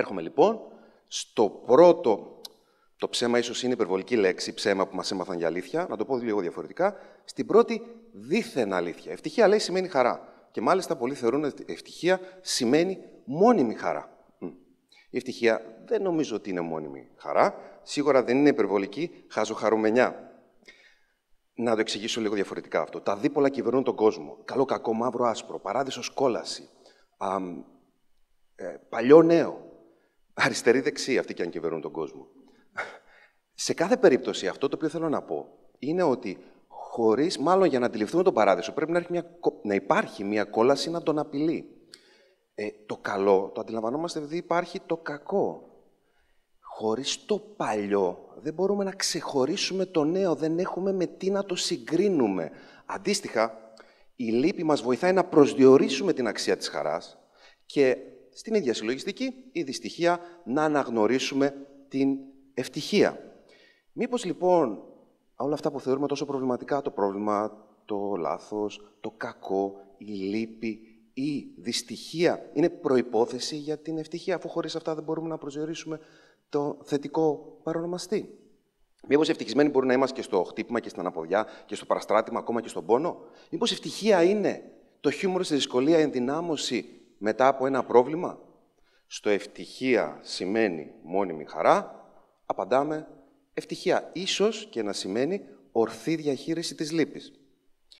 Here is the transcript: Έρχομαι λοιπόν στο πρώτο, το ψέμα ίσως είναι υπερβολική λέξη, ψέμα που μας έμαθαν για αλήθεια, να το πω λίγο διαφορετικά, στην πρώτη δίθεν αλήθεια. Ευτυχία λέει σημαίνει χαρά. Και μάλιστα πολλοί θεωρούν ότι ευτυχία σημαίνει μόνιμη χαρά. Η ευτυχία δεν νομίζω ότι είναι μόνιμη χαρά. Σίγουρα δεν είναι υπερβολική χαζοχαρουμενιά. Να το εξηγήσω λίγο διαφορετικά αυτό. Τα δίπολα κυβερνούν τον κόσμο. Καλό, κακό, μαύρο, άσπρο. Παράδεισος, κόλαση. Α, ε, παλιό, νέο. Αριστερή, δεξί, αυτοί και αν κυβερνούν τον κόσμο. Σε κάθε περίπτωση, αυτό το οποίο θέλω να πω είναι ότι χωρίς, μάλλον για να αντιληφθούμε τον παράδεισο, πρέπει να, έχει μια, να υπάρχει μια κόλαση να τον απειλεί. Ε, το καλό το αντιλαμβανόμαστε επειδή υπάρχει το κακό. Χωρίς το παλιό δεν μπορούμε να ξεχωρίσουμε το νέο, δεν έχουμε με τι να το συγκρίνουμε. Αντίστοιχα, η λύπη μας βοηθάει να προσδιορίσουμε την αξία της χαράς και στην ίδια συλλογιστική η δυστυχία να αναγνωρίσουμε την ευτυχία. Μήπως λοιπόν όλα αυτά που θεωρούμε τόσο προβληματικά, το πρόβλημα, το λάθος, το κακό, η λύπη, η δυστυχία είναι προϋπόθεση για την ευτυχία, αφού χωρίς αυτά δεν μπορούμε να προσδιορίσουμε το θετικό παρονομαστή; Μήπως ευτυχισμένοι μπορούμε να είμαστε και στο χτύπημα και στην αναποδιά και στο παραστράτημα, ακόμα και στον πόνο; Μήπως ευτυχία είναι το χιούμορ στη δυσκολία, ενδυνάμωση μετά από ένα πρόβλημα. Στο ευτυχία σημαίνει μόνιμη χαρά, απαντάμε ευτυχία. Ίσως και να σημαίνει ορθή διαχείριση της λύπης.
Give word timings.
Έρχομαι 0.00 0.22
λοιπόν 0.22 0.60
στο 1.06 1.62
πρώτο, 1.66 2.40
το 2.96 3.08
ψέμα 3.08 3.38
ίσως 3.38 3.62
είναι 3.62 3.72
υπερβολική 3.72 4.16
λέξη, 4.16 4.54
ψέμα 4.54 4.86
που 4.86 4.96
μας 4.96 5.10
έμαθαν 5.10 5.38
για 5.38 5.46
αλήθεια, 5.46 5.86
να 5.90 5.96
το 5.96 6.04
πω 6.04 6.16
λίγο 6.16 6.40
διαφορετικά, 6.40 6.96
στην 7.24 7.46
πρώτη 7.46 7.82
δίθεν 8.12 8.72
αλήθεια. 8.72 9.12
Ευτυχία 9.12 9.48
λέει 9.48 9.58
σημαίνει 9.58 9.88
χαρά. 9.88 10.28
Και 10.50 10.60
μάλιστα 10.60 10.96
πολλοί 10.96 11.14
θεωρούν 11.14 11.44
ότι 11.44 11.64
ευτυχία 11.68 12.20
σημαίνει 12.40 12.98
μόνιμη 13.24 13.74
χαρά. 13.74 14.16
Η 15.10 15.16
ευτυχία 15.16 15.82
δεν 15.84 16.02
νομίζω 16.02 16.36
ότι 16.36 16.50
είναι 16.50 16.60
μόνιμη 16.60 17.08
χαρά. 17.16 17.54
Σίγουρα 17.82 18.22
δεν 18.22 18.36
είναι 18.36 18.48
υπερβολική 18.48 19.24
χαζοχαρουμενιά. 19.28 20.34
Να 21.54 21.74
το 21.74 21.80
εξηγήσω 21.80 22.20
λίγο 22.20 22.34
διαφορετικά 22.34 22.80
αυτό. 22.80 23.00
Τα 23.00 23.16
δίπολα 23.16 23.48
κυβερνούν 23.48 23.84
τον 23.84 23.94
κόσμο. 23.94 24.38
Καλό, 24.44 24.64
κακό, 24.64 24.92
μαύρο, 24.92 25.24
άσπρο. 25.24 25.58
Παράδεισος, 25.58 26.10
κόλαση. 26.10 26.68
Α, 27.16 27.36
ε, 28.54 28.80
παλιό, 28.88 29.22
νέο. 29.22 29.69
Αριστερή, 30.44 30.80
δεξί, 30.80 31.18
αυτοί 31.18 31.34
και 31.34 31.42
αν 31.42 31.50
κυβερνούν 31.50 31.80
τον 31.80 31.92
κόσμο. 31.92 32.26
Σε 33.54 33.74
κάθε 33.74 33.96
περίπτωση, 33.96 34.46
αυτό 34.46 34.68
το 34.68 34.76
οποίο 34.76 34.88
θέλω 34.88 35.08
να 35.08 35.22
πω 35.22 35.60
είναι 35.78 36.02
ότι 36.02 36.38
χωρίς, 36.68 37.38
μάλλον 37.38 37.68
για 37.68 37.78
να 37.78 37.86
αντιληφθούμε 37.86 38.22
τον 38.22 38.34
παράδεισο, 38.34 38.72
πρέπει 38.72 38.92
να, 38.92 38.98
έχει 38.98 39.06
μια, 39.10 39.24
να 39.62 39.74
υπάρχει 39.74 40.24
μια 40.24 40.44
κόλαση 40.44 40.90
να 40.90 41.02
τον 41.02 41.18
απειλεί. 41.18 41.64
Ε, 42.54 42.68
το 42.86 42.96
καλό 42.96 43.50
το 43.54 43.60
αντιλαμβανόμαστε 43.60 44.18
επειδή 44.18 44.36
υπάρχει 44.36 44.80
το 44.80 44.96
κακό. 44.96 45.64
Χωρίς 46.60 47.24
το 47.24 47.38
παλιό 47.38 48.18
δεν 48.42 48.54
μπορούμε 48.54 48.84
να 48.84 48.90
ξεχωρίσουμε 48.90 49.86
το 49.86 50.04
νέο, 50.04 50.34
δεν 50.34 50.58
έχουμε 50.58 50.92
με 50.92 51.06
τι 51.06 51.30
να 51.30 51.44
το 51.44 51.54
συγκρίνουμε. 51.54 52.50
Αντίστοιχα, 52.86 53.74
η 54.16 54.24
λύπη 54.24 54.64
μας 54.64 54.82
βοηθάει 54.82 55.12
να 55.12 55.24
προσδιορίσουμε 55.24 56.12
την 56.12 56.26
αξία 56.26 56.56
της 56.56 56.68
χαράς 56.68 57.18
και 57.66 57.96
στην 58.32 58.54
ίδια 58.54 58.74
συλλογιστική 58.74 59.34
η 59.52 59.62
δυστυχία 59.62 60.20
να 60.44 60.64
αναγνωρίσουμε 60.64 61.66
την 61.88 62.18
ευτυχία. 62.54 63.40
Μήπως 63.92 64.24
λοιπόν 64.24 64.82
όλα 65.36 65.54
αυτά 65.54 65.70
που 65.70 65.80
θεωρούμε 65.80 66.06
τόσο 66.06 66.24
προβληματικά, 66.24 66.82
το 66.82 66.90
πρόβλημα, 66.90 67.66
το 67.84 68.14
λάθος, 68.16 68.92
το 69.00 69.10
κακό, 69.10 69.80
η 69.98 70.04
λύπη, 70.04 70.80
η 71.12 71.46
δυστυχία 71.56 72.50
είναι 72.52 72.68
προϋπόθεση 72.70 73.56
για 73.56 73.78
την 73.78 73.98
ευτυχία, 73.98 74.34
αφού 74.34 74.48
χωρίς 74.48 74.76
αυτά 74.76 74.94
δεν 74.94 75.04
μπορούμε 75.04 75.28
να 75.28 75.38
προσδιορίσουμε 75.38 76.00
το 76.48 76.78
θετικό 76.82 77.58
παρονομαστή; 77.62 78.38
Μήπως 79.08 79.28
ευτυχισμένοι 79.28 79.68
μπορούμε 79.68 79.92
να 79.92 79.98
είμαστε 79.98 80.16
και 80.16 80.22
στο 80.22 80.42
χτύπημα 80.42 80.80
και 80.80 80.88
στην 80.88 81.00
αναποδιά 81.00 81.46
και 81.66 81.74
στο 81.74 81.84
παραστράτημα, 81.84 82.38
ακόμα 82.38 82.60
και 82.60 82.68
στον 82.68 82.86
πόνο; 82.86 83.20
Μήπως 83.50 83.72
ευτυχία 83.72 84.22
είναι 84.22 84.70
το 85.00 85.10
χιούμορ 85.10 85.44
στη 85.44 85.54
δυσκολία, 85.54 85.98
ενδυνάμωση 85.98 86.99
μετά 87.22 87.46
από 87.48 87.66
ένα 87.66 87.84
πρόβλημα. 87.84 88.38
Στο 89.06 89.30
ευτυχία 89.30 90.18
σημαίνει 90.22 90.92
μόνιμη 91.02 91.44
χαρά, 91.44 92.04
απαντάμε 92.46 93.08
ευτυχία. 93.54 94.10
Ίσως 94.12 94.68
και 94.70 94.82
να 94.82 94.92
σημαίνει 94.92 95.40
ορθή 95.72 96.14
διαχείριση 96.16 96.74
της 96.74 96.92
λύπης. 96.92 97.39